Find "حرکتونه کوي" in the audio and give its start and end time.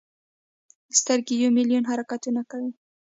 1.91-2.71